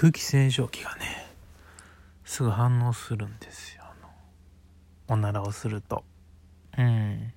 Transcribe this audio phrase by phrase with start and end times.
[0.00, 1.26] 空気清浄機がね
[2.24, 3.84] すぐ反応するんですよ。
[5.08, 6.04] おならをすると。
[6.78, 7.34] うん。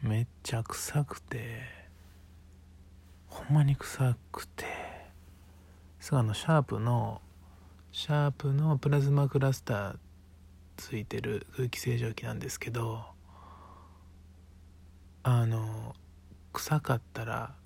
[0.00, 1.62] めっちゃ臭くて
[3.26, 4.64] ほんまに臭くて
[5.98, 7.20] すぐあのシャープの
[7.90, 9.96] シャープのプラズマクラスター
[10.76, 13.06] ついてる空気清浄機なんですけど
[15.24, 15.96] あの
[16.52, 17.56] 臭かったら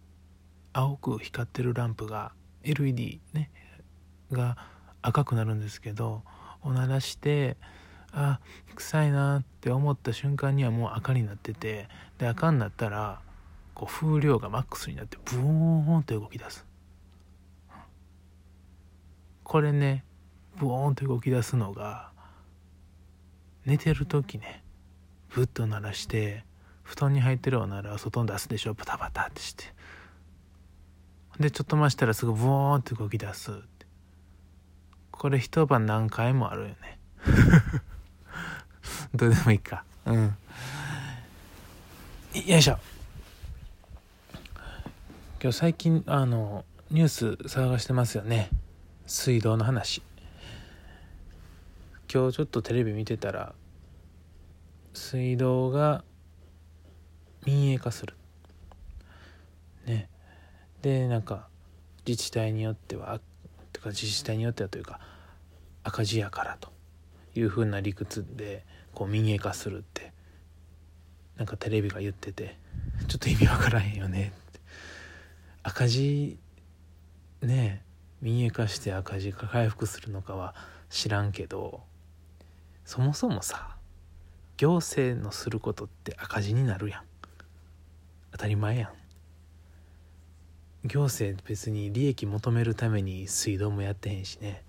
[0.72, 2.32] 青く光ってるランプが
[2.68, 3.50] LED ね
[4.30, 4.56] が
[5.00, 6.22] 赤くなるんですけど
[6.62, 7.56] おならして
[8.12, 8.40] あ
[8.74, 13.20] 臭いなって思った瞬間にはもう赤になっててで赤になったら
[13.74, 16.66] こう風量がマックスになってブーンって動き出す。
[19.44, 20.04] これね
[20.58, 22.10] ブーンと動き出すのが
[23.64, 24.62] 寝てる時ね
[25.30, 26.44] ブッと鳴らして
[26.82, 29.64] 布団に入ってるおならを外に出すでしょバタバタってして。
[31.38, 33.52] でちょっと増したらすぐブーンって動き出す
[35.18, 36.98] これ一晩何回もあるよね。
[39.14, 39.84] どうでもいいか。
[40.06, 40.36] うん。
[42.46, 42.78] よいしょ。
[45.42, 47.08] 今日最近あのニュー
[47.44, 48.48] ス探してますよね。
[49.06, 50.02] 水道の話。
[52.12, 53.54] 今日ちょっとテレビ見てたら
[54.94, 56.04] 水道が
[57.44, 58.14] 民営化する。
[58.14, 58.17] ね
[60.82, 61.48] でなんか
[62.06, 63.20] 自治体によっては
[63.72, 65.00] とか自治体によってはというか
[65.84, 66.72] 赤字やからと
[67.34, 70.12] いうふうな理屈でこう民営化するって
[71.36, 72.56] なんかテレビが言ってて
[73.06, 74.60] ちょっと意味わからへんよねって。
[75.62, 76.38] 赤字
[77.42, 77.84] ね
[78.20, 80.54] 民営化して赤字が回復するのかは
[80.90, 81.82] 知らんけど
[82.84, 83.76] そもそもさ
[84.56, 87.02] 行政のすることって赤字になるやん。
[88.32, 88.90] 当たり前やん。
[90.88, 94.62] 行政別に利益求めるために水道もやってへんしね。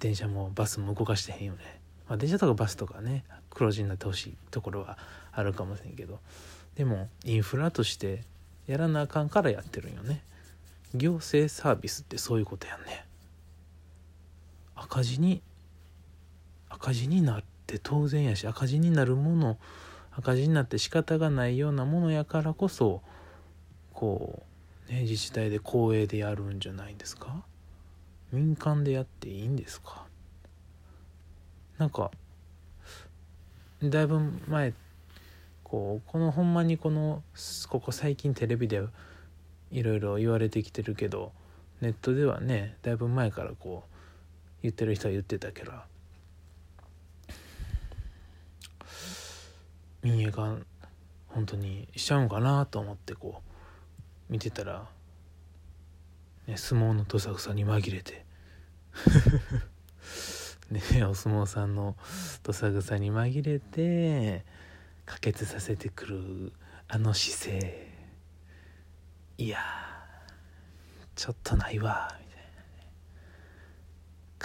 [0.00, 4.98] 電車もバスも動かしてへんよね、まあ、電車とかバスとかね黒字になってほしいところは
[5.30, 6.18] あるかもしれんけど。
[6.74, 8.24] でもインフラとして
[8.66, 10.22] やらなあかんからやってるんよね。
[10.94, 13.06] 行政サービスってそういうことやんね。
[14.74, 15.42] 赤字に
[16.68, 19.58] 赤字になって当然やし赤字になるもの
[20.10, 23.02] 赤字になって仕方がないようなものやからこそ
[24.02, 24.42] こ
[24.88, 27.44] う、ね、自治体で公営でやるんじゃないですか？
[28.32, 30.06] 民間でやっていいんですか？
[31.78, 32.10] なんか
[33.80, 34.18] だいぶ
[34.48, 34.74] 前
[35.62, 37.22] こうこのほんまにこの
[37.68, 38.82] ここ最近テレビで
[39.70, 41.30] いろいろ言われてきてるけど
[41.80, 43.92] ネットではねだいぶ前からこう
[44.62, 45.70] 言ってる人は言ってたけど
[50.02, 50.56] 民営化
[51.28, 53.51] 本当にしちゃうんかなと思ってこう
[54.32, 54.88] 見てたら、
[56.46, 58.24] ね、相撲のどさくさに紛れて。
[60.70, 61.98] ねお相撲さんの
[62.42, 64.46] どさくさに紛れて
[65.04, 66.54] 可決させてくる
[66.88, 67.92] あの姿勢。
[69.36, 69.58] いや
[71.14, 72.40] ちょっとないわみた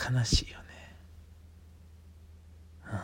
[0.09, 0.65] いな、ね、悲しいよね、
[2.87, 2.99] うん、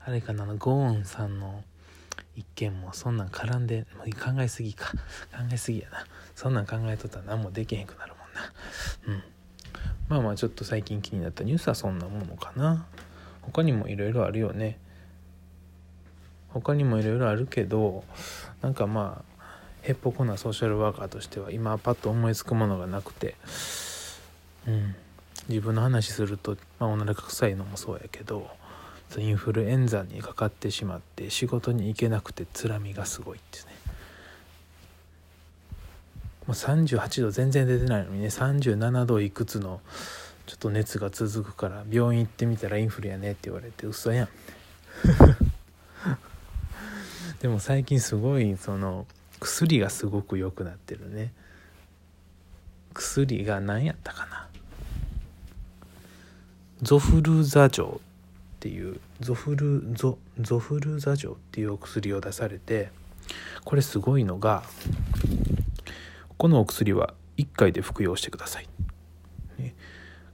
[0.00, 1.64] あれかなのゴーンさんの
[2.36, 4.92] 一件もそんなん絡んでもう考えすぎか。
[5.32, 6.06] 考えすぎやな。
[6.34, 9.14] そんなん考えとったら何もできへんくなるもんな。
[9.14, 9.22] うん。
[10.08, 12.86] まあまあちょっと最近気になったニュースはそんなものかな。
[13.40, 14.78] 他にもいろいろあるよね。
[16.48, 18.04] 他にもいろいろあるけど
[18.62, 19.36] なんかまあ
[19.82, 23.34] へっぽこなソーシャルワーカーとしては今パッと思いつくものがなくて。
[24.66, 24.94] うん。
[25.48, 28.50] 自分の話すると、まあ、おならか臭いのもそうやけど。
[29.18, 33.66] インフルエンザにかかってしまって仕事に行けなくてつらみがすごいってね。
[36.46, 39.80] もう38度全然出てないのにね37度いくつの
[40.46, 44.28] ちょっと熱が続くから病院行ってみたらインフルやねって言われて嘘やん。
[47.40, 49.06] でも最近すごいその
[49.40, 51.32] 薬がすごく良くなってるね。
[52.94, 54.48] 薬が何やったかな。
[56.82, 58.00] ゾフルザ錠
[58.66, 62.90] っていうゾフルゾゾフルザ錠っていうお薬を出されて
[63.64, 64.64] これすごいのが
[66.36, 68.68] このお薬は1回で服用してください、
[69.58, 69.76] ね、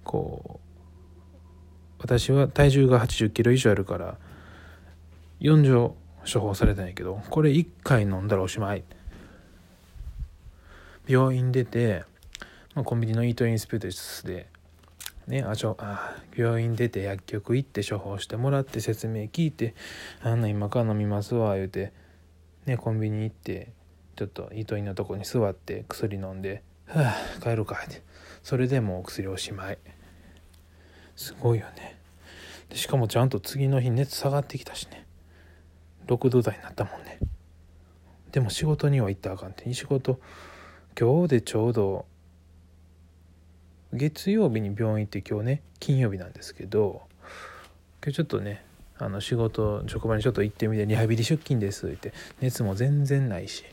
[0.02, 0.60] こ
[1.98, 4.16] う私は体重が80キロ以上あるから
[5.42, 5.94] 4錠
[6.24, 8.82] 処方されたんやけどこれ1回飲んだらおしまい。
[11.06, 12.04] 病院出て、
[12.74, 14.46] まあ、コンビニのイートインスピースで
[15.26, 19.74] ね、あちょあ病院出て薬局行って処方してもらって説明聞いて
[20.20, 21.92] 「あんな今から飲みますわ」言うて、
[22.66, 23.72] ね、コンビニ行って
[24.16, 28.02] ちょっとイートインのとこに座って薬飲んで「はあ帰るかって。
[28.42, 29.78] それでもうお薬おしまい。
[31.14, 31.96] すごいよね。
[32.68, 35.06] でしかもちゃんと次の日熱下がってきたしね。
[36.08, 37.18] 6度台になったもんね。
[38.32, 39.72] でも仕事には行ったらあかんって。
[39.72, 40.18] 仕事
[40.98, 42.06] 今日でちょうど
[43.92, 47.02] 月曜日に病院行って今日ね金曜日なんですけど
[48.02, 48.64] 今日ちょっとね
[48.98, 53.64] あの仕事職場にちょっと行ってみてリハビリ出勤ですって熱も全然ないし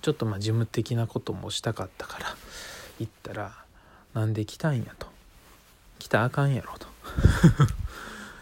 [0.00, 2.36] ちょっとまあ事務的なこともしたかったから
[3.00, 3.52] 行ったら
[4.14, 5.08] 「なんで来たんや」と
[5.98, 6.86] 「来たあかんやろ」と。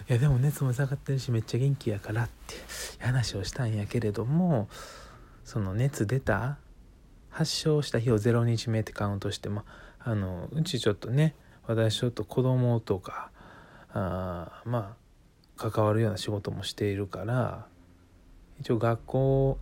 [0.08, 2.54] いやでも熱も下がってるしめっちゃ元気やからって
[3.00, 4.68] 話をしたんやけれども
[5.44, 6.58] その熱出た
[7.36, 9.64] 発症した日を0日目ってカウントしても
[9.98, 11.34] あのうちちょっとね
[11.66, 13.30] 私ちょっと子供とか
[13.92, 14.96] あま
[15.58, 17.66] あ関わるような仕事もしているから
[18.58, 19.58] 一応学校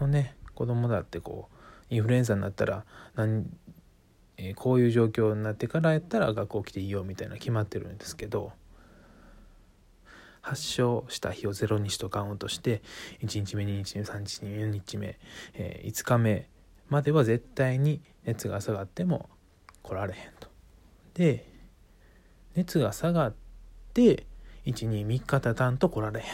[0.00, 1.48] のね子供だってこ
[1.90, 2.84] うインフルエンザになったら
[3.16, 3.50] 何、
[4.36, 8.52] えー、こういう状況になってからやったら学校来ていいよみたいな決まってるんですけど
[10.40, 12.80] 発症した日を0日とカウントして
[13.22, 15.18] 1日目2日目3日目4日目、
[15.54, 16.48] えー、5日目
[16.88, 19.28] までは絶対に熱が下がっても
[19.82, 20.48] 来られへんと。
[21.14, 21.46] で
[22.54, 23.34] 熱が下がっ
[23.94, 24.26] て
[24.66, 26.26] 123日経たんと来られへん。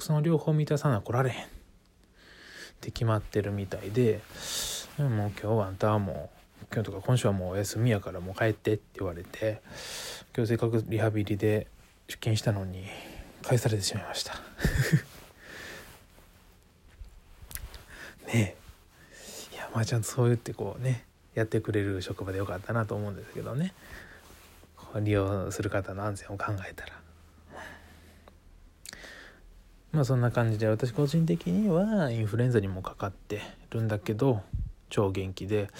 [0.00, 1.58] その両方満たさな来られへん。
[2.78, 4.20] って決まってるみたいで
[4.98, 6.30] もう今日はあんたはも
[6.62, 9.60] う今日とか今週はもうお休みやからもう帰ってって言われて
[10.34, 11.66] 今日せっかくリハビリで
[12.06, 12.84] 出勤したのに
[13.42, 14.34] 返されてしまいました
[18.26, 18.56] ね
[19.52, 21.04] えいやまあちゃんとそう言ってこうね
[21.36, 23.74] やってくれる職場でよかったなと思うんですけどね。
[25.00, 26.94] 利用する方の安全を考えたら。
[29.92, 33.40] まあそんな感じで私個人的にはインフルエンザにもかかって
[33.70, 34.42] るんだけど
[34.90, 35.70] 超元気で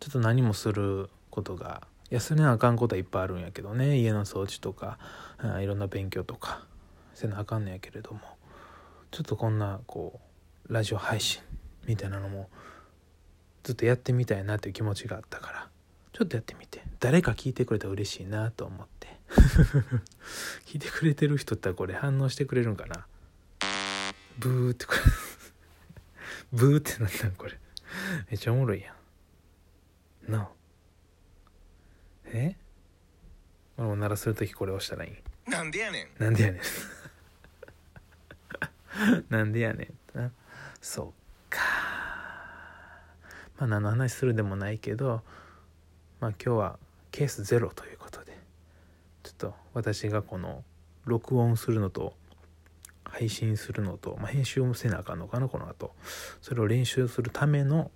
[0.00, 3.96] ちょっと何もすることが休めなあかんことはいっぱいあるんやけどね。
[3.96, 4.98] 家の掃除とか
[5.62, 6.66] いろんな勉強とか
[7.14, 8.20] せなあかんのやけれども
[9.10, 10.20] ちょっとこんなこ
[10.68, 11.40] うラジオ配信
[11.86, 12.50] みたいなのも
[13.62, 15.68] ずっとやってみたいなという気持ちがあったから
[16.12, 16.82] ちょっとやってみて。
[16.98, 19.08] 誰か聞いてくれたら嬉しいなと思って。
[20.66, 23.06] 聞いてくれてる人ってこれ反応してくれるんかな。
[24.38, 24.98] ブーってこれ。
[26.52, 27.58] ブーってなったんこれ。
[28.28, 28.94] めっちゃおもろいや
[30.28, 30.32] ん。
[30.32, 30.50] なあ。
[32.26, 32.56] え？
[33.78, 35.50] 俺も鳴らす時これ押したらいい。
[35.50, 36.08] なんでやねん。
[36.22, 36.62] なんでやねん。
[39.32, 40.32] なんでやねんな。
[40.82, 41.19] そっか
[43.60, 45.20] まあ何の話するでもないけど
[46.18, 46.78] まあ今日は
[47.12, 48.36] ケースゼロということで
[49.22, 50.64] ちょっと私がこの
[51.04, 52.14] 録音するのと
[53.04, 55.92] 配信するのと、まあ、編集もせなあかんのかなこの後。
[56.40, 57.90] それを練習するための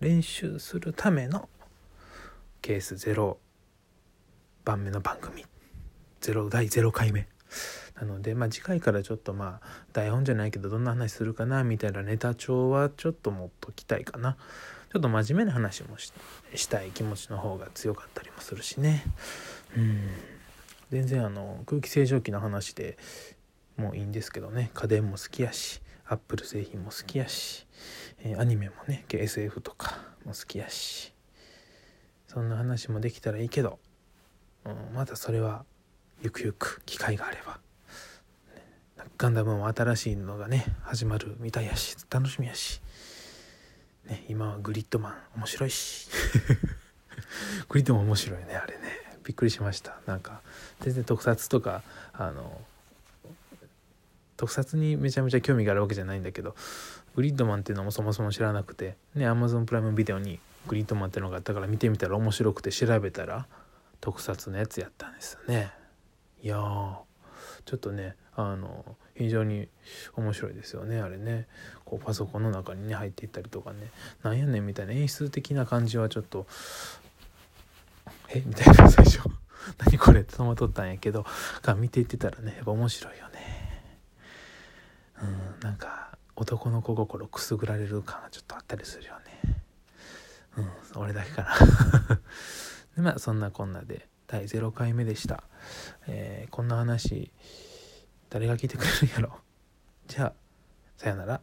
[0.00, 1.48] 練習するための
[2.62, 3.36] ケース0
[4.64, 5.44] 番目の番組。
[6.22, 7.28] 0第0回目。
[7.96, 14.36] なので、まあ、次回からちょっとまあ台本じゃないけどどんな話するかなみたいなネタ帳はちょっと持っときたいかな。
[14.92, 19.04] ちょっと真面目な話もしたい気持ちの方が強かったりもするしね。
[19.76, 20.08] うん。
[20.90, 22.96] 全然あの空気清浄機の話で
[23.76, 24.70] もういいんですけどね。
[24.74, 27.66] 家電も好きやしアップル製品も好きやし、
[28.20, 31.12] えー、アニメもね SF とかも好きやし。
[32.28, 33.78] そんな話もできたらいいけど、
[34.66, 35.64] うん、まだそれは
[36.22, 37.60] ゆくゆく機会があれば、
[39.18, 42.80] ガンダムも新しいのがね始まるみたいやし楽しみやし、
[44.06, 46.08] ね、今はグリッドマン面白いし。
[47.68, 49.06] グリッドマン面白いねあれね。
[49.24, 49.98] びっくりしました。
[50.06, 50.40] なんか
[50.80, 51.82] 全然特撮とか
[52.12, 52.60] あの
[54.36, 56.54] 特撮にめちゃめちゃ興味があるわけじゃないんだけど
[57.14, 63.46] グリッドマンっていうのもそもそも知らなくてね Amazon プライムビデオにグリッドマンっていうのがあったから見てみたら面白くて調べたら
[64.00, 65.72] 特撮のやつやったんですよね。
[66.42, 66.58] いや
[67.66, 69.68] ちょっとねあの非常に
[70.14, 71.46] 面白いですよねあれね。
[71.84, 73.90] こうパソコンの中にね入っていったりとかね。
[74.22, 74.92] なんやねんみたいな。
[74.92, 76.46] 演出的な感じはちょっと
[78.28, 78.42] え？
[78.46, 79.20] みたいな 最初。
[79.78, 80.20] 何これ？
[80.20, 81.26] って戸惑ったんやけど。
[81.62, 83.82] が見ていってたらねやっぱ面白いよね。
[85.22, 89.62] うんなんか男の子心くすぐられる感がちょっとあったりするよね。
[90.58, 90.60] う
[90.98, 92.20] ん俺だけかな。
[92.96, 95.44] でまあそんなこんなで第0回目でした、
[96.06, 97.30] えー、こんな話
[98.28, 99.38] 誰が聞いてくれるんやろ。
[100.08, 100.32] じゃあ
[100.96, 101.40] さよなら。